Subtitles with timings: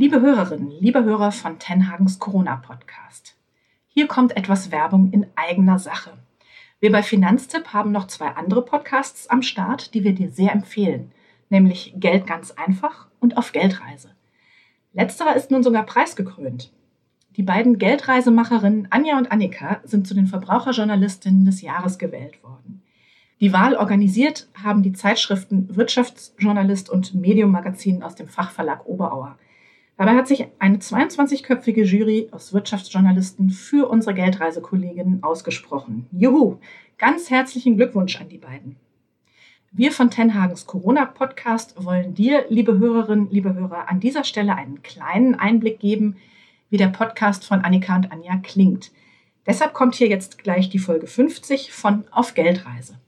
[0.00, 3.34] Liebe Hörerinnen, liebe Hörer von Tenhagens Corona-Podcast.
[3.88, 6.12] Hier kommt etwas Werbung in eigener Sache.
[6.78, 11.10] Wir bei Finanztipp haben noch zwei andere Podcasts am Start, die wir dir sehr empfehlen,
[11.48, 14.10] nämlich Geld ganz einfach und auf Geldreise.
[14.92, 16.70] Letzterer ist nun sogar preisgekrönt.
[17.36, 22.82] Die beiden Geldreisemacherinnen Anja und Annika sind zu den Verbraucherjournalistinnen des Jahres gewählt worden.
[23.40, 29.36] Die Wahl organisiert haben die Zeitschriften Wirtschaftsjournalist und Medium Magazin aus dem Fachverlag Oberauer.
[29.98, 36.06] Dabei hat sich eine 22-köpfige Jury aus Wirtschaftsjournalisten für unsere Geldreisekolleginnen ausgesprochen.
[36.12, 36.58] Juhu!
[36.98, 38.76] Ganz herzlichen Glückwunsch an die beiden.
[39.72, 45.34] Wir von Tenhagens Corona-Podcast wollen dir, liebe Hörerinnen, liebe Hörer, an dieser Stelle einen kleinen
[45.34, 46.16] Einblick geben,
[46.70, 48.92] wie der Podcast von Annika und Anja klingt.
[49.48, 53.00] Deshalb kommt hier jetzt gleich die Folge 50 von Auf Geldreise.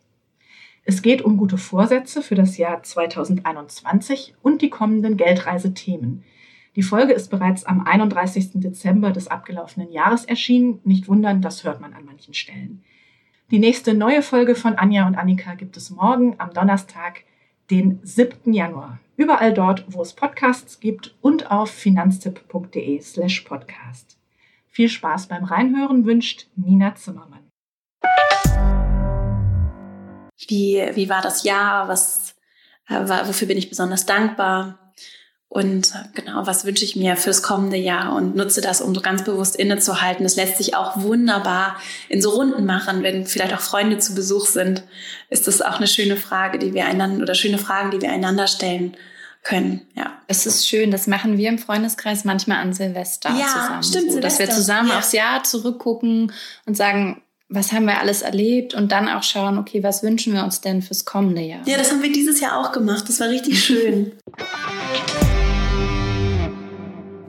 [0.84, 6.24] Es geht um gute Vorsätze für das Jahr 2021 und die kommenden Geldreisethemen.
[6.76, 8.52] Die Folge ist bereits am 31.
[8.54, 10.80] Dezember des abgelaufenen Jahres erschienen.
[10.84, 12.84] Nicht wundern, das hört man an manchen Stellen.
[13.50, 17.24] Die nächste neue Folge von Anja und Annika gibt es morgen am Donnerstag,
[17.70, 18.52] den 7.
[18.52, 19.00] Januar.
[19.16, 24.16] Überall dort, wo es Podcasts gibt und auf finanztipp.de slash podcast.
[24.68, 27.48] Viel Spaß beim Reinhören wünscht Nina Zimmermann.
[30.46, 31.88] Wie, wie war das Jahr?
[31.88, 32.36] Was,
[32.88, 34.89] äh, wofür bin ich besonders dankbar?
[35.52, 39.24] Und genau, was wünsche ich mir fürs kommende Jahr und nutze das, um so ganz
[39.24, 40.22] bewusst innezuhalten.
[40.22, 41.76] Das lässt sich auch wunderbar
[42.08, 44.84] in so Runden machen, wenn vielleicht auch Freunde zu Besuch sind.
[45.28, 48.46] Ist das auch eine schöne Frage, die wir einander oder schöne Fragen, die wir einander
[48.46, 48.96] stellen
[49.42, 49.80] können.
[49.96, 50.18] Ja.
[50.28, 53.82] Es ist schön, das machen wir im Freundeskreis manchmal an Silvester ja, zusammen.
[53.82, 54.98] Stimmt, so, dass wir zusammen ja.
[54.98, 56.32] aufs Jahr zurückgucken
[56.66, 60.44] und sagen, was haben wir alles erlebt und dann auch schauen, okay, was wünschen wir
[60.44, 61.66] uns denn fürs kommende Jahr?
[61.66, 63.08] Ja, das haben wir dieses Jahr auch gemacht.
[63.08, 64.12] Das war richtig schön.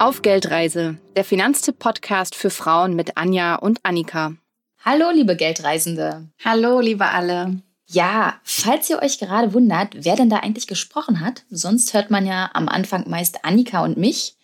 [0.01, 4.33] Auf Geldreise, der Finanztipp-Podcast für Frauen mit Anja und Annika.
[4.83, 6.27] Hallo, liebe Geldreisende.
[6.43, 7.61] Hallo, liebe alle.
[7.85, 12.25] Ja, falls ihr euch gerade wundert, wer denn da eigentlich gesprochen hat, sonst hört man
[12.25, 14.37] ja am Anfang meist Annika und mich.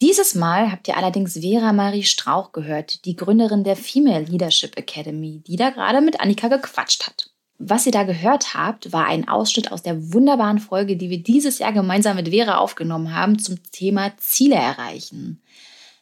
[0.00, 5.42] Dieses Mal habt ihr allerdings Vera Marie Strauch gehört, die Gründerin der Female Leadership Academy,
[5.46, 7.28] die da gerade mit Annika gequatscht hat.
[7.58, 11.58] Was ihr da gehört habt, war ein Ausschnitt aus der wunderbaren Folge, die wir dieses
[11.58, 15.42] Jahr gemeinsam mit Vera aufgenommen haben zum Thema Ziele erreichen.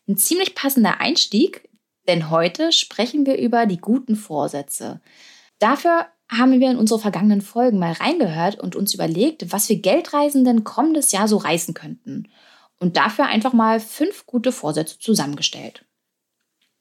[0.06, 1.66] Ein ziemlich passender Einstieg,
[2.08, 5.00] denn heute sprechen wir über die guten Vorsätze.
[5.58, 10.62] Dafür haben wir in unsere vergangenen Folgen mal reingehört und uns überlegt, was wir Geldreisenden
[10.62, 12.28] kommendes Jahr so reißen könnten.
[12.78, 15.86] Und dafür einfach mal fünf gute Vorsätze zusammengestellt.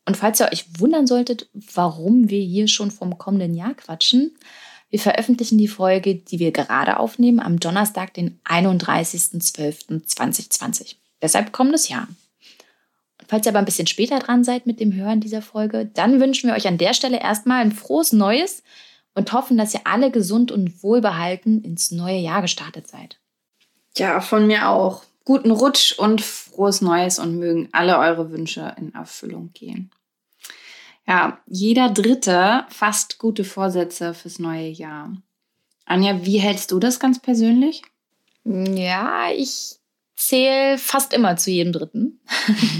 [0.05, 4.37] Und falls ihr euch wundern solltet, warum wir hier schon vom kommenden Jahr quatschen,
[4.89, 10.95] wir veröffentlichen die Folge, die wir gerade aufnehmen, am Donnerstag, den 31.12.2020.
[11.21, 12.07] Deshalb kommendes Jahr.
[13.19, 16.19] Und falls ihr aber ein bisschen später dran seid mit dem Hören dieser Folge, dann
[16.19, 18.61] wünschen wir euch an der Stelle erstmal ein frohes Neues
[19.15, 23.17] und hoffen, dass ihr alle gesund und wohlbehalten ins neue Jahr gestartet seid.
[23.97, 25.03] Ja, von mir auch.
[25.23, 29.89] Guten Rutsch und frohes Neues und mögen alle eure Wünsche in Erfüllung gehen.
[31.07, 35.15] Ja, jeder Dritte fasst gute Vorsätze fürs neue Jahr.
[35.85, 37.83] Anja, wie hältst du das ganz persönlich?
[38.43, 39.75] Ja, ich
[40.15, 42.21] zähle fast immer zu jedem Dritten.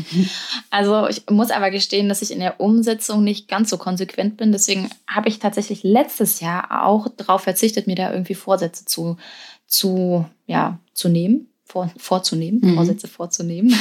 [0.72, 4.52] also ich muss aber gestehen, dass ich in der Umsetzung nicht ganz so konsequent bin.
[4.52, 9.18] Deswegen habe ich tatsächlich letztes Jahr auch darauf verzichtet, mir da irgendwie Vorsätze zu,
[9.68, 12.76] zu, ja, zu nehmen vor, vorzunehmen, mhm.
[12.76, 13.76] Vorsätze vorzunehmen.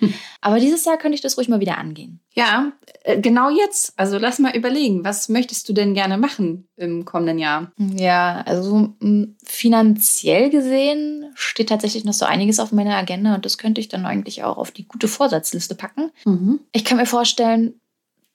[0.42, 2.20] Aber dieses Jahr könnte ich das ruhig mal wieder angehen.
[2.34, 3.92] Ja, äh, genau jetzt.
[3.96, 7.72] Also lass mal überlegen, was möchtest du denn gerne machen im kommenden Jahr?
[7.76, 8.94] Ja, also
[9.42, 14.06] finanziell gesehen steht tatsächlich noch so einiges auf meiner Agenda und das könnte ich dann
[14.06, 16.10] eigentlich auch auf die gute Vorsatzliste packen.
[16.24, 16.60] Mhm.
[16.72, 17.80] Ich kann mir vorstellen,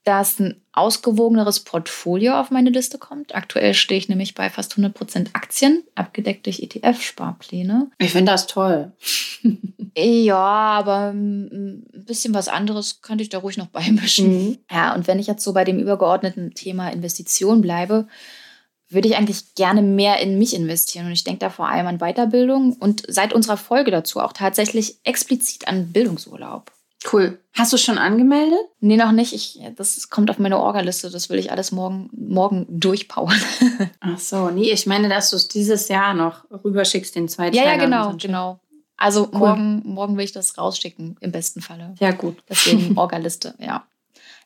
[0.05, 3.33] dass ein ausgewogeneres Portfolio auf meine Liste kommt.
[3.33, 7.89] Aktuell stehe ich nämlich bei fast 100% Aktien, abgedeckt durch ETF-Sparpläne.
[7.97, 8.91] Ich finde das toll.
[9.97, 14.27] ja, aber ein bisschen was anderes könnte ich da ruhig noch beimischen.
[14.27, 14.57] Mhm.
[14.71, 18.07] Ja, und wenn ich jetzt so bei dem übergeordneten Thema Investition bleibe,
[18.87, 21.07] würde ich eigentlich gerne mehr in mich investieren.
[21.07, 24.99] Und ich denke da vor allem an Weiterbildung und seit unserer Folge dazu auch tatsächlich
[25.03, 26.71] explizit an Bildungsurlaub.
[27.11, 27.39] Cool.
[27.53, 28.59] Hast du schon angemeldet?
[28.79, 29.33] Nee, noch nicht.
[29.33, 31.09] Ich, das kommt auf meine Orgaliste.
[31.09, 33.39] Das will ich alles morgen, morgen durchpowern.
[33.99, 37.63] Ach so, nee, ich meine, dass du es dieses Jahr noch rüberschickst, den zweiten Ja,
[37.63, 38.59] ja, genau, genau.
[38.97, 39.39] Also cool.
[39.39, 41.95] morgen, morgen will ich das rausschicken, im besten Falle.
[41.99, 42.37] Ja, gut.
[42.49, 43.85] Deswegen Orgaliste, ja.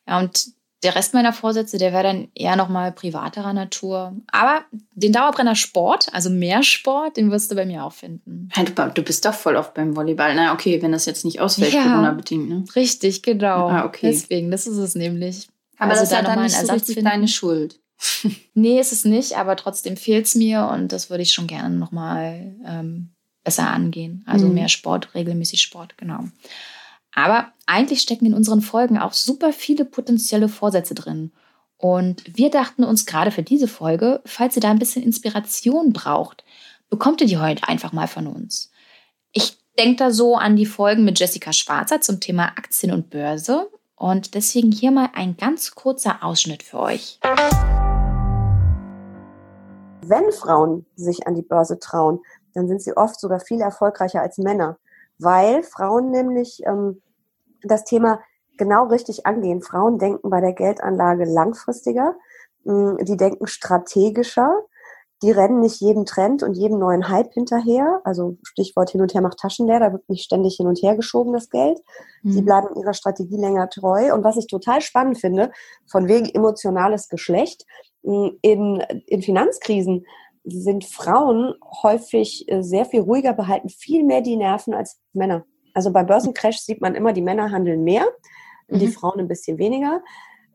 [0.07, 0.47] Ja, und
[0.83, 4.15] der Rest meiner Vorsätze, der wäre dann eher nochmal privaterer Natur.
[4.31, 4.61] Aber
[4.93, 8.49] den Dauerbrenner Sport, also mehr Sport, den wirst du bei mir auch finden.
[8.93, 10.35] Du bist doch voll oft beim Volleyball.
[10.35, 12.63] Na, okay, wenn das jetzt nicht ausfällt, ja, Corona-bedingt, ne?
[12.75, 13.67] Richtig, genau.
[13.67, 14.07] Ah, okay.
[14.07, 15.49] Deswegen, das ist es nämlich.
[15.77, 17.09] Aber also das ist ja dann nicht so richtig finden.
[17.09, 17.79] deine Schuld.
[18.53, 21.75] nee, ist es nicht, aber trotzdem fehlt es mir und das würde ich schon gerne
[21.75, 23.09] nochmal ähm,
[23.43, 24.23] besser angehen.
[24.25, 24.53] Also mhm.
[24.53, 26.23] mehr Sport, regelmäßig Sport, genau.
[27.19, 31.33] Aber eigentlich stecken in unseren Folgen auch super viele potenzielle Vorsätze drin.
[31.75, 36.45] Und wir dachten uns gerade für diese Folge, falls ihr da ein bisschen Inspiration braucht,
[36.89, 38.71] bekommt ihr die heute einfach mal von uns.
[39.33, 43.69] Ich denke da so an die Folgen mit Jessica Schwarzer zum Thema Aktien und Börse.
[43.97, 47.19] Und deswegen hier mal ein ganz kurzer Ausschnitt für euch.
[50.05, 52.21] Wenn Frauen sich an die Börse trauen,
[52.53, 54.77] dann sind sie oft sogar viel erfolgreicher als Männer,
[55.17, 57.01] weil Frauen nämlich ähm,
[57.63, 58.19] das Thema
[58.57, 59.61] genau richtig angehen.
[59.61, 62.15] Frauen denken bei der Geldanlage langfristiger,
[62.65, 64.51] mm, die denken strategischer,
[65.21, 68.01] die rennen nicht jedem Trend und jedem neuen Hype hinterher.
[68.05, 70.95] Also Stichwort hin und her macht Taschen leer, da wird nicht ständig hin und her
[70.95, 71.79] geschoben, das Geld.
[72.23, 72.31] Mhm.
[72.31, 74.13] Sie bleiben ihrer Strategie länger treu.
[74.13, 75.51] Und was ich total spannend finde,
[75.91, 77.65] von wegen emotionales Geschlecht,
[78.03, 80.05] mm, in, in Finanzkrisen
[80.45, 81.53] sind Frauen
[81.83, 85.45] häufig äh, sehr viel ruhiger, behalten viel mehr die Nerven als Männer.
[85.73, 88.05] Also bei Börsencrash sieht man immer, die Männer handeln mehr,
[88.67, 88.79] mhm.
[88.79, 90.01] die Frauen ein bisschen weniger.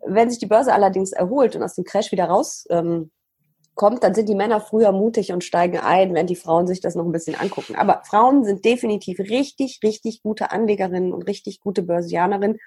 [0.07, 4.29] Wenn sich die Börse allerdings erholt und aus dem Crash wieder rauskommt, ähm, dann sind
[4.29, 7.35] die Männer früher mutig und steigen ein, wenn die Frauen sich das noch ein bisschen
[7.35, 7.75] angucken.
[7.77, 12.59] Aber Frauen sind definitiv richtig, richtig gute Anlegerinnen und richtig gute Börsianerinnen,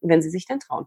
[0.00, 0.86] wenn sie sich denn trauen.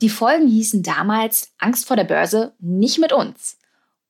[0.00, 3.58] Die Folgen hießen damals Angst vor der Börse nicht mit uns.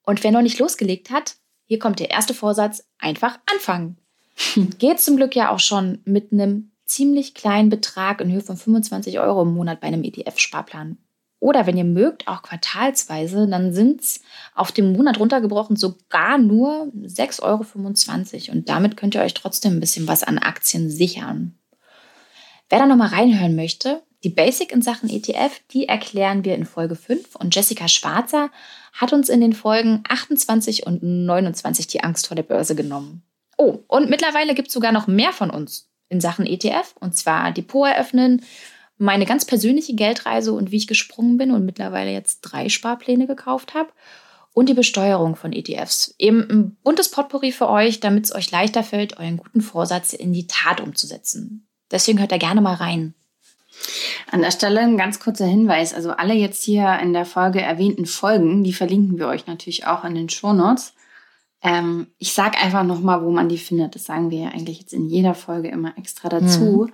[0.05, 1.37] Und wer noch nicht losgelegt hat,
[1.73, 3.97] hier kommt der erste Vorsatz, einfach anfangen.
[4.79, 9.19] Geht zum Glück ja auch schon mit einem ziemlich kleinen Betrag in Höhe von 25
[9.19, 10.99] Euro im Monat bei einem ETF-Sparplan.
[11.41, 14.21] Oder wenn ihr mögt, auch quartalsweise, dann sind es
[14.55, 18.59] auf den Monat runtergebrochen sogar nur 6,25 Euro.
[18.59, 21.59] Und damit könnt ihr euch trotzdem ein bisschen was an Aktien sichern.
[22.69, 26.97] Wer da nochmal reinhören möchte, die Basic in Sachen ETF, die erklären wir in Folge
[26.97, 28.51] 5 und Jessica Schwarzer
[28.93, 33.23] hat uns in den Folgen 28 und 29 die Angst vor der Börse genommen.
[33.57, 37.53] Oh, und mittlerweile gibt es sogar noch mehr von uns in Sachen ETF und zwar
[37.53, 38.43] Depot eröffnen,
[38.99, 43.75] meine ganz persönliche Geldreise und wie ich gesprungen bin und mittlerweile jetzt drei Sparpläne gekauft
[43.75, 43.91] habe
[44.53, 46.15] und die Besteuerung von ETFs.
[46.19, 50.33] Eben ein buntes Potpourri für euch, damit es euch leichter fällt, euren guten Vorsatz in
[50.33, 51.67] die Tat umzusetzen.
[51.91, 53.15] Deswegen hört da gerne mal rein.
[54.31, 55.95] An der Stelle ein ganz kurzer Hinweis.
[55.95, 60.05] Also alle jetzt hier in der Folge erwähnten Folgen, die verlinken wir euch natürlich auch
[60.05, 60.95] in den Shownotes.
[61.63, 63.95] Ähm, ich sage einfach nochmal, wo man die findet.
[63.95, 66.89] Das sagen wir ja eigentlich jetzt in jeder Folge immer extra dazu.
[66.89, 66.93] Mhm.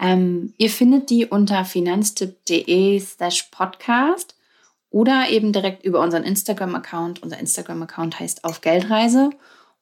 [0.00, 4.34] Ähm, ihr findet die unter finanztipp.de slash podcast
[4.88, 7.22] oder eben direkt über unseren Instagram-Account.
[7.22, 9.30] Unser Instagram-Account heißt auf Geldreise.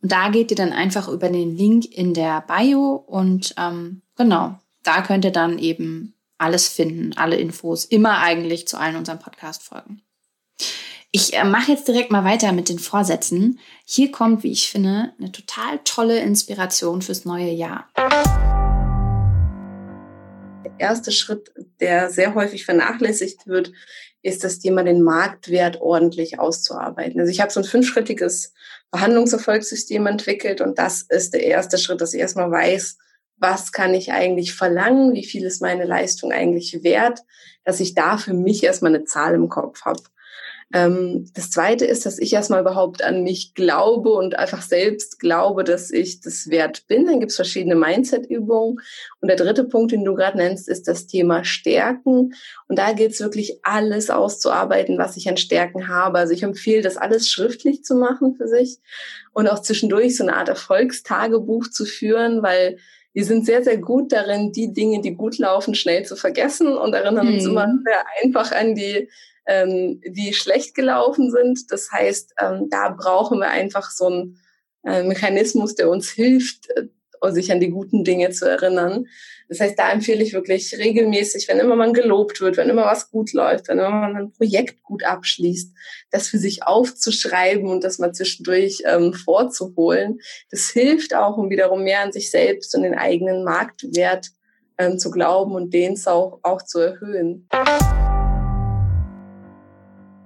[0.02, 4.58] Und da geht ihr dann einfach über den Link in der Bio und ähm, genau,
[4.84, 10.02] da könnt ihr dann eben alles finden, alle Infos, immer eigentlich zu allen unseren Podcast-Folgen.
[11.10, 13.58] Ich äh, mache jetzt direkt mal weiter mit den Vorsätzen.
[13.84, 17.88] Hier kommt, wie ich finde, eine total tolle Inspiration fürs neue Jahr.
[20.64, 21.50] Der erste Schritt,
[21.80, 23.72] der sehr häufig vernachlässigt wird,
[24.22, 27.20] ist das Thema, den Marktwert ordentlich auszuarbeiten.
[27.20, 28.52] Also ich habe so ein fünfschrittiges
[28.90, 32.98] Verhandlungserfolgssystem entwickelt und das ist der erste Schritt, dass ich erstmal weiß,
[33.38, 37.20] was kann ich eigentlich verlangen, wie viel ist meine Leistung eigentlich wert,
[37.64, 40.02] dass ich da für mich erstmal eine Zahl im Kopf habe.
[40.72, 45.64] Ähm, das Zweite ist, dass ich erstmal überhaupt an mich glaube und einfach selbst glaube,
[45.64, 47.06] dass ich das wert bin.
[47.06, 48.78] Dann gibt es verschiedene Mindset-Übungen.
[49.20, 52.34] Und der dritte Punkt, den du gerade nennst, ist das Thema Stärken.
[52.68, 56.18] Und da gilt es wirklich alles auszuarbeiten, was ich an Stärken habe.
[56.18, 58.78] Also ich empfehle, das alles schriftlich zu machen für sich
[59.32, 62.78] und auch zwischendurch so eine Art Erfolgstagebuch zu führen, weil
[63.18, 66.94] wir sind sehr, sehr gut darin, die Dinge, die gut laufen, schnell zu vergessen und
[66.94, 67.34] erinnern mhm.
[67.34, 69.10] uns immer sehr einfach an die,
[69.44, 71.72] ähm, die schlecht gelaufen sind.
[71.72, 74.40] Das heißt, ähm, da brauchen wir einfach so einen
[74.84, 76.86] äh, Mechanismus, der uns hilft, äh,
[77.30, 79.06] sich an die guten Dinge zu erinnern.
[79.48, 83.10] Das heißt, da empfehle ich wirklich regelmäßig, wenn immer man gelobt wird, wenn immer was
[83.10, 85.72] gut läuft, wenn immer man ein Projekt gut abschließt,
[86.10, 90.20] das für sich aufzuschreiben und das mal zwischendurch ähm, vorzuholen.
[90.50, 94.28] Das hilft auch, um wiederum mehr an sich selbst und den eigenen Marktwert
[94.76, 97.48] ähm, zu glauben und den auch, auch zu erhöhen.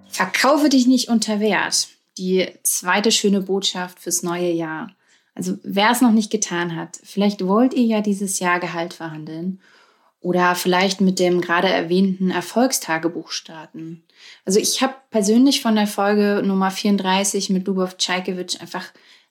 [0.08, 1.88] Verkaufe dich nicht unter Wert.
[2.18, 4.94] Die zweite schöne Botschaft fürs neue Jahr.
[5.34, 9.60] Also wer es noch nicht getan hat, vielleicht wollt ihr ja dieses Jahr Gehalt verhandeln.
[10.20, 14.04] Oder vielleicht mit dem gerade erwähnten Erfolgstagebuch starten.
[14.44, 18.84] Also ich habe persönlich von der Folge Nummer 34 mit Lubov Czajkiewicz einfach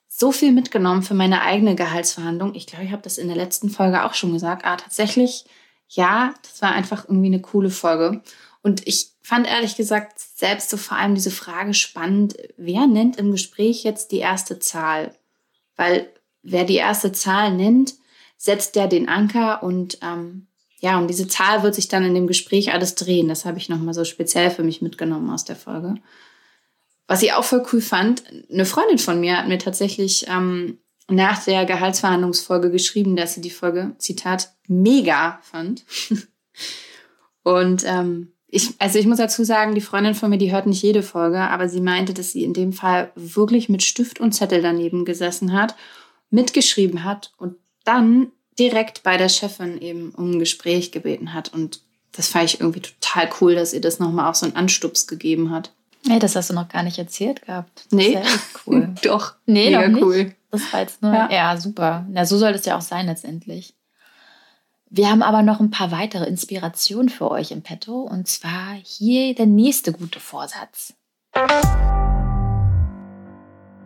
[0.06, 2.54] so viel mitgenommen für meine eigene Gehaltsverhandlung.
[2.54, 4.66] Ich glaube, ich habe das in der letzten Folge auch schon gesagt.
[4.66, 5.46] Ah, tatsächlich,
[5.88, 8.22] ja, das war einfach irgendwie eine coole Folge.
[8.62, 13.30] Und ich fand ehrlich gesagt selbst so vor allem diese Frage spannend, wer nennt im
[13.30, 15.14] Gespräch jetzt die erste Zahl?
[15.82, 16.12] Weil
[16.44, 17.94] wer die erste Zahl nennt,
[18.36, 20.46] setzt der den Anker und ähm,
[20.78, 23.26] ja, um diese Zahl wird sich dann in dem Gespräch alles drehen.
[23.26, 25.96] Das habe ich nochmal so speziell für mich mitgenommen aus der Folge.
[27.08, 31.42] Was ich auch voll cool fand, eine Freundin von mir hat mir tatsächlich ähm, nach
[31.44, 35.84] der Gehaltsverhandlungsfolge geschrieben, dass sie die Folge, Zitat, mega fand.
[37.42, 40.82] Und ähm, ich, also ich muss dazu sagen, die Freundin von mir, die hört nicht
[40.82, 44.60] jede Folge, aber sie meinte, dass sie in dem Fall wirklich mit Stift und Zettel
[44.60, 45.74] daneben gesessen hat,
[46.28, 51.54] mitgeschrieben hat und dann direkt bei der Chefin eben um ein Gespräch gebeten hat.
[51.54, 51.80] Und
[52.12, 55.50] das fand ich irgendwie total cool, dass ihr das nochmal auch so einen Anstups gegeben
[55.50, 55.72] hat.
[56.04, 57.86] Nee, das hast du noch gar nicht erzählt gehabt.
[57.86, 58.18] Das nee.
[58.66, 58.94] cool.
[59.02, 59.32] Doch.
[59.46, 60.34] Nee, Mega cool.
[60.50, 61.14] Das war jetzt nur.
[61.14, 61.30] Ja.
[61.32, 62.04] ja, super.
[62.10, 63.72] Na, so soll es ja auch sein letztendlich.
[64.94, 68.02] Wir haben aber noch ein paar weitere Inspirationen für euch im Petto.
[68.02, 70.92] Und zwar hier der nächste gute Vorsatz.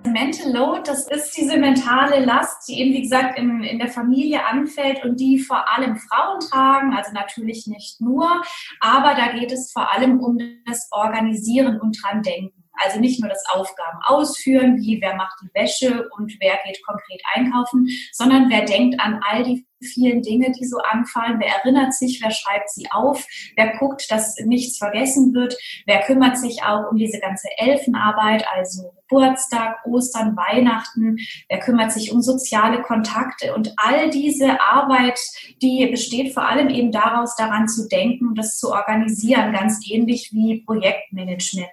[0.05, 4.45] Mental Load, das ist diese mentale Last, die eben, wie gesagt, in, in der Familie
[4.47, 8.43] anfällt und die vor allem Frauen tragen, also natürlich nicht nur,
[8.81, 12.65] aber da geht es vor allem um das Organisieren und dran denken.
[12.85, 17.23] Also nicht nur das Aufgaben ausführen, wie wer macht die Wäsche und wer geht konkret
[17.35, 22.21] einkaufen, sondern wer denkt an all die vielen Dinge, die so anfallen, wer erinnert sich,
[22.23, 23.25] wer schreibt sie auf,
[23.57, 25.57] wer guckt, dass nichts vergessen wird,
[25.87, 31.19] wer kümmert sich auch um diese ganze Elfenarbeit, also Geburtstag, Ostern, Weihnachten,
[31.49, 33.55] wer kümmert sich um soziale Kontakte?
[33.55, 35.19] Und all diese Arbeit,
[35.63, 40.63] die besteht vor allem eben daraus, daran zu denken das zu organisieren, ganz ähnlich wie
[40.63, 41.71] Projektmanagement.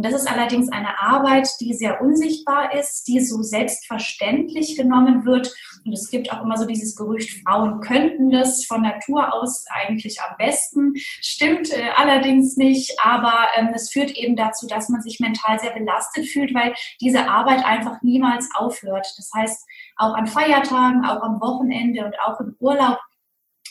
[0.00, 5.54] Und das ist allerdings eine Arbeit, die sehr unsichtbar ist, die so selbstverständlich genommen wird.
[5.84, 10.18] Und es gibt auch immer so dieses Gerücht, Frauen könnten das von Natur aus eigentlich
[10.22, 10.94] am besten.
[10.96, 15.72] Stimmt äh, allerdings nicht, aber ähm, es führt eben dazu, dass man sich mental sehr
[15.72, 19.06] belastet fühlt, weil diese Arbeit einfach niemals aufhört.
[19.18, 19.66] Das heißt,
[19.96, 22.96] auch an Feiertagen, auch am Wochenende und auch im Urlaub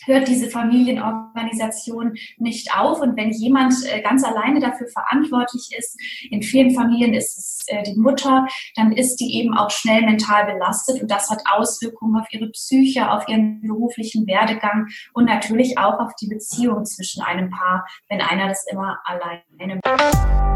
[0.06, 3.02] hört diese Familienorganisation nicht auf.
[3.02, 7.84] Und wenn jemand äh, ganz alleine dafür verantwortlich ist, in vielen Familien ist es äh,
[7.84, 12.28] die Mutter, dann ist die eben auch schnell mental belastet und das hat Auswirkungen auf
[12.32, 17.86] ihre Psyche, auf ihren beruflichen Werdegang und natürlich auch auf die Beziehung zwischen einem Paar,
[18.10, 20.50] wenn einer das immer alleine macht.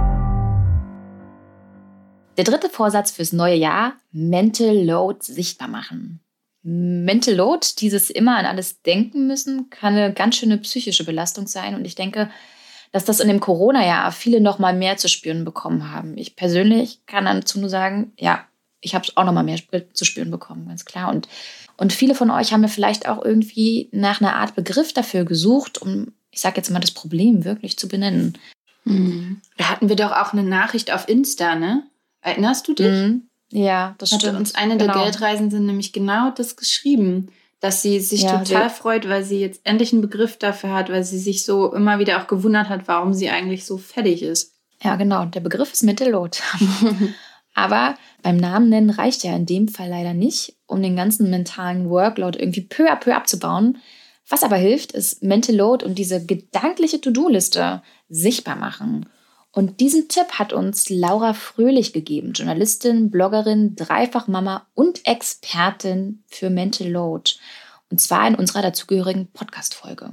[2.37, 6.19] Der dritte Vorsatz fürs neue Jahr, Mental Load sichtbar machen.
[6.63, 11.75] Mental Load, dieses immer an alles denken müssen, kann eine ganz schöne psychische Belastung sein.
[11.75, 12.29] Und ich denke,
[12.93, 16.17] dass das in dem Corona-Jahr viele noch mal mehr zu spüren bekommen haben.
[16.17, 18.45] Ich persönlich kann dazu nur sagen, ja,
[18.79, 19.59] ich habe es auch noch mal mehr
[19.93, 21.09] zu spüren bekommen, ganz klar.
[21.09, 21.27] Und,
[21.77, 25.81] und viele von euch haben mir vielleicht auch irgendwie nach einer Art Begriff dafür gesucht,
[25.81, 28.37] um, ich sage jetzt mal, das Problem wirklich zu benennen.
[28.85, 29.41] Mhm.
[29.57, 31.83] Da hatten wir doch auch eine Nachricht auf Insta, ne?
[32.21, 32.87] Erinnerst du dich?
[32.87, 33.27] Mhm.
[33.53, 34.39] Ja, das Hatte stimmt.
[34.39, 34.93] uns eine genau.
[34.93, 37.29] der Geldreisenden nämlich genau das geschrieben,
[37.59, 41.03] dass sie sich ja, total freut, weil sie jetzt endlich einen Begriff dafür hat, weil
[41.03, 44.55] sie sich so immer wieder auch gewundert hat, warum sie eigentlich so fertig ist.
[44.81, 45.25] Ja, genau.
[45.25, 46.41] Der Begriff ist Mittellot.
[47.53, 51.91] Aber beim Namen nennen reicht ja in dem Fall leider nicht, um den ganzen mentalen
[51.91, 53.77] Workload irgendwie peu à peu abzubauen.
[54.27, 59.05] Was aber hilft, ist Mental Load und diese gedankliche To-Do-Liste sichtbar machen.
[59.55, 66.89] Und diesen Tipp hat uns Laura Fröhlich gegeben, Journalistin, Bloggerin, Dreifachmama und Expertin für Mental
[66.89, 67.33] Load.
[67.91, 70.09] Und zwar in unserer dazugehörigen Podcast-Folge.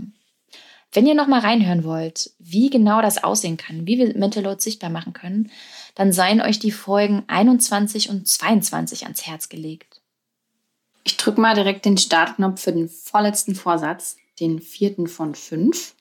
[0.92, 4.90] Wenn ihr nochmal reinhören wollt, wie genau das aussehen kann, wie wir Mental Load sichtbar
[4.90, 5.50] machen können,
[5.94, 10.02] dann seien euch die Folgen 21 und 22 ans Herz gelegt.
[11.02, 15.94] Ich drücke mal direkt den Startknopf für den vorletzten Vorsatz, den vierten von fünf.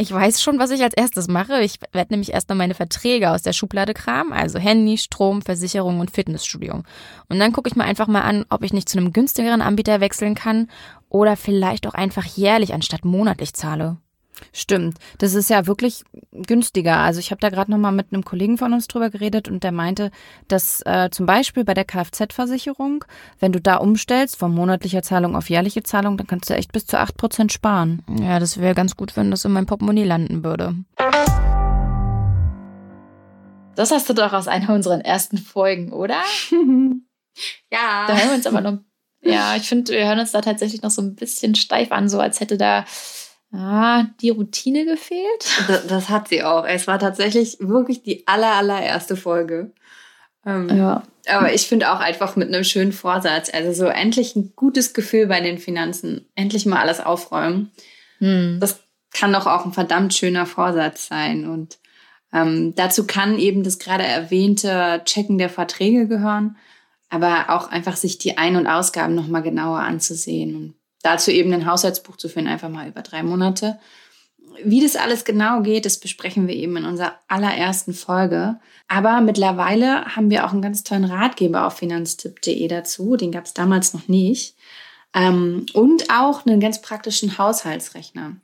[0.00, 1.60] Ich weiß schon, was ich als erstes mache.
[1.60, 6.00] Ich werde nämlich erst noch meine Verträge aus der Schublade kramen, also Handy, Strom, Versicherung
[6.00, 6.84] und Fitnessstudio.
[7.28, 10.00] Und dann gucke ich mir einfach mal an, ob ich nicht zu einem günstigeren Anbieter
[10.00, 10.70] wechseln kann
[11.10, 13.98] oder vielleicht auch einfach jährlich anstatt monatlich zahle.
[14.52, 16.96] Stimmt, das ist ja wirklich günstiger.
[16.96, 19.62] Also ich habe da gerade noch mal mit einem Kollegen von uns drüber geredet und
[19.62, 20.10] der meinte,
[20.48, 23.04] dass äh, zum Beispiel bei der Kfz-Versicherung,
[23.38, 26.86] wenn du da umstellst von monatlicher Zahlung auf jährliche Zahlung, dann kannst du echt bis
[26.86, 28.02] zu 8% sparen.
[28.20, 30.74] Ja, das wäre ganz gut, wenn das in meinem Portemonnaie landen würde.
[33.74, 36.22] Das hast du doch aus einer unserer ersten Folgen, oder?
[37.70, 38.06] ja.
[38.06, 38.78] Da hören wir uns aber noch
[39.22, 42.20] Ja, ich finde, wir hören uns da tatsächlich noch so ein bisschen steif an, so
[42.20, 42.84] als hätte da
[43.52, 45.46] ah, die Routine gefehlt.
[45.68, 46.64] Das, das, hat sie auch.
[46.64, 49.72] Es war tatsächlich wirklich die aller, allererste Folge.
[50.46, 51.02] Ähm, ja.
[51.28, 53.50] Aber ich finde auch einfach mit einem schönen Vorsatz.
[53.52, 56.26] Also so endlich ein gutes Gefühl bei den Finanzen.
[56.34, 57.70] Endlich mal alles aufräumen.
[58.18, 58.58] Hm.
[58.60, 58.80] Das
[59.12, 61.48] kann doch auch ein verdammt schöner Vorsatz sein.
[61.48, 61.78] Und
[62.32, 66.56] ähm, dazu kann eben das gerade erwähnte Checken der Verträge gehören,
[67.08, 71.66] aber auch einfach sich die Ein- und Ausgaben nochmal genauer anzusehen und dazu eben ein
[71.66, 73.78] Haushaltsbuch zu führen, einfach mal über drei Monate.
[74.62, 78.58] Wie das alles genau geht, das besprechen wir eben in unserer allerersten Folge.
[78.88, 83.16] Aber mittlerweile haben wir auch einen ganz tollen Ratgeber auf finanztipp.de dazu.
[83.16, 84.56] Den gab es damals noch nicht.
[85.14, 88.36] Ähm, und auch einen ganz praktischen Haushaltsrechner.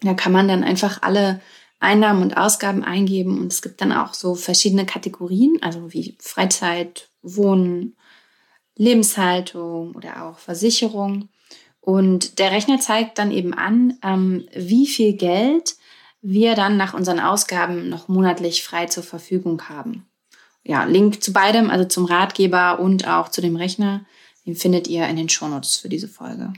[0.00, 1.40] Da kann man dann einfach alle
[1.80, 7.08] Einnahmen und Ausgaben eingeben und es gibt dann auch so verschiedene Kategorien, also wie Freizeit,
[7.22, 7.96] Wohnen,
[8.76, 11.28] Lebenshaltung oder auch Versicherung.
[11.80, 15.76] Und der Rechner zeigt dann eben an, ähm, wie viel Geld
[16.20, 20.06] wir dann nach unseren Ausgaben noch monatlich frei zur Verfügung haben.
[20.64, 24.04] Ja, Link zu beidem, also zum Ratgeber und auch zu dem Rechner,
[24.44, 26.52] den findet ihr in den Shownotes für diese Folge.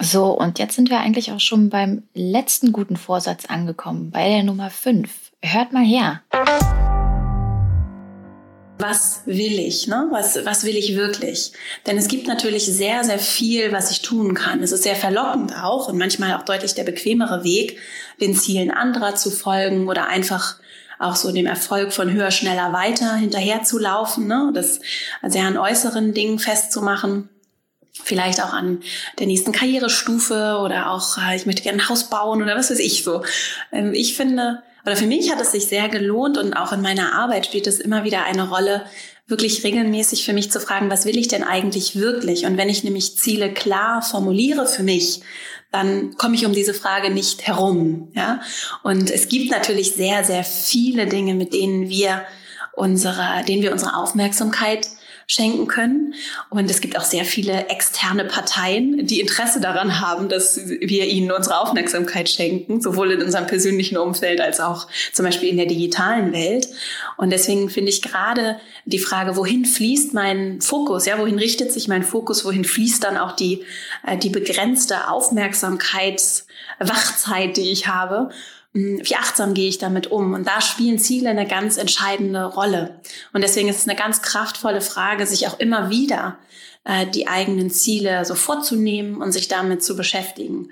[0.00, 4.42] So, und jetzt sind wir eigentlich auch schon beim letzten guten Vorsatz angekommen, bei der
[4.42, 5.32] Nummer 5.
[5.42, 6.22] Hört mal her.
[8.80, 9.86] Was will ich?
[9.86, 10.08] Ne?
[10.10, 11.52] Was, was will ich wirklich?
[11.86, 14.62] Denn es gibt natürlich sehr, sehr viel, was ich tun kann.
[14.62, 17.78] Es ist sehr verlockend auch und manchmal auch deutlich der bequemere Weg,
[18.20, 20.56] den Zielen anderer zu folgen oder einfach
[20.98, 24.50] auch so dem Erfolg von höher, schneller, weiter hinterher zu laufen, ne?
[24.54, 24.80] das
[25.22, 27.30] sehr an äußeren Dingen festzumachen
[28.04, 28.82] vielleicht auch an
[29.18, 32.78] der nächsten Karrierestufe oder auch, äh, ich möchte gerne ein Haus bauen oder was weiß
[32.78, 33.22] ich so.
[33.72, 37.14] Ähm, ich finde, oder für mich hat es sich sehr gelohnt und auch in meiner
[37.14, 38.84] Arbeit spielt es immer wieder eine Rolle,
[39.26, 42.46] wirklich regelmäßig für mich zu fragen, was will ich denn eigentlich wirklich?
[42.46, 45.22] Und wenn ich nämlich Ziele klar formuliere für mich,
[45.70, 48.40] dann komme ich um diese Frage nicht herum, ja?
[48.82, 52.22] Und es gibt natürlich sehr, sehr viele Dinge, mit denen wir
[52.72, 54.88] unsere, denen wir unsere Aufmerksamkeit
[55.30, 56.14] schenken können.
[56.48, 61.30] Und es gibt auch sehr viele externe Parteien, die Interesse daran haben, dass wir ihnen
[61.30, 66.32] unsere Aufmerksamkeit schenken, sowohl in unserem persönlichen Umfeld als auch zum Beispiel in der digitalen
[66.32, 66.66] Welt.
[67.16, 71.06] Und deswegen finde ich gerade die Frage, wohin fließt mein Fokus?
[71.06, 72.44] Ja, wohin richtet sich mein Fokus?
[72.44, 73.64] Wohin fließt dann auch die,
[74.04, 78.30] äh, die begrenzte Aufmerksamkeitswachzeit, die ich habe?
[78.72, 80.32] Hm, wie achtsam gehe ich damit um?
[80.32, 83.00] Und da spielen Ziele eine ganz entscheidende Rolle.
[83.32, 86.38] Und deswegen ist es eine ganz kraftvolle Frage, sich auch immer wieder
[86.84, 90.70] äh, die eigenen Ziele so vorzunehmen und sich damit zu beschäftigen.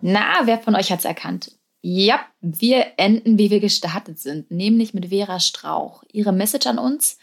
[0.00, 1.52] Na, wer von euch hat es erkannt?
[1.82, 6.02] Ja, wir enden, wie wir gestartet sind, nämlich mit Vera Strauch.
[6.12, 7.18] Ihre Message an uns,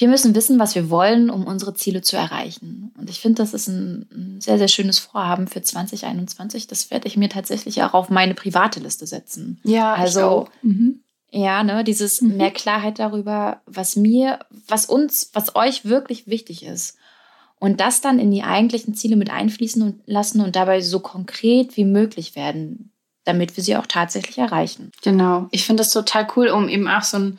[0.00, 2.90] wir müssen wissen, was wir wollen, um unsere Ziele zu erreichen.
[2.96, 6.66] Und ich finde, das ist ein, sehr, sehr schönes Vorhaben für 2021.
[6.66, 9.60] Das werde ich mir tatsächlich auch auf meine private Liste setzen.
[9.62, 11.02] Ja, also mhm.
[11.30, 12.38] ja, ne, dieses mhm.
[12.38, 16.96] mehr Klarheit darüber, was mir, was uns, was euch wirklich wichtig ist.
[17.58, 21.84] Und das dann in die eigentlichen Ziele mit einfließen lassen und dabei so konkret wie
[21.84, 22.90] möglich werden,
[23.24, 24.92] damit wir sie auch tatsächlich erreichen.
[25.02, 25.46] Genau.
[25.50, 27.38] Ich finde das total cool, um eben auch so ein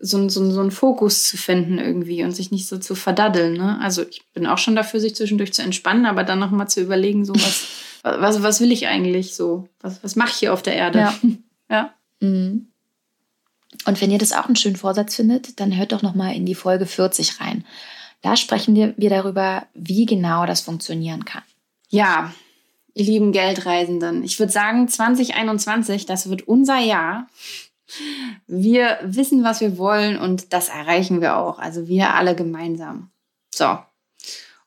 [0.00, 3.54] so, so, so einen Fokus zu finden irgendwie und sich nicht so zu verdaddeln.
[3.54, 3.78] Ne?
[3.80, 7.24] Also ich bin auch schon dafür, sich zwischendurch zu entspannen, aber dann nochmal zu überlegen,
[7.24, 7.66] so was,
[8.02, 9.68] was, was will ich eigentlich so?
[9.80, 10.98] Was, was mache ich hier auf der Erde?
[10.98, 11.14] Ja.
[11.70, 11.94] ja.
[12.20, 12.68] Mhm.
[13.86, 16.54] Und wenn ihr das auch einen schönen Vorsatz findet, dann hört doch nochmal in die
[16.54, 17.64] Folge 40 rein.
[18.22, 21.42] Da sprechen wir, wir darüber, wie genau das funktionieren kann.
[21.88, 22.32] Ja,
[22.94, 27.28] ihr lieben Geldreisenden, ich würde sagen, 2021, das wird unser Jahr.
[28.46, 31.58] Wir wissen, was wir wollen und das erreichen wir auch.
[31.58, 33.10] Also wir alle gemeinsam.
[33.54, 33.78] So.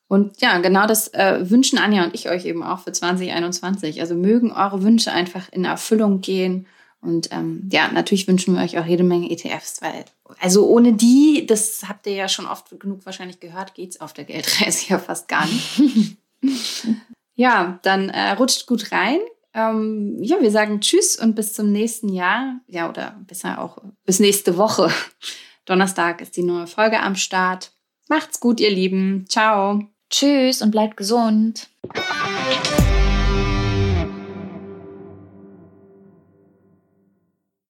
[0.08, 4.00] Und ja, genau das äh, wünschen Anja und ich euch eben auch für 2021.
[4.00, 6.68] Also mögen eure Wünsche einfach in Erfüllung gehen.
[7.02, 10.06] Und ähm, ja, natürlich wünschen wir euch auch jede Menge ETFs, weil
[10.40, 14.14] also ohne die, das habt ihr ja schon oft genug wahrscheinlich gehört, geht es auf
[14.14, 16.18] der Geldreise ja fast gar nicht.
[17.36, 19.20] ja, dann äh, rutscht gut rein.
[19.54, 22.60] Ähm, ja, wir sagen Tschüss und bis zum nächsten Jahr.
[22.68, 24.90] Ja, oder besser auch bis nächste Woche.
[25.66, 27.72] Donnerstag ist die neue Folge am Start.
[28.10, 29.26] Macht's gut, ihr Lieben.
[29.30, 29.84] Ciao.
[30.10, 31.70] Tschüss und bleibt gesund.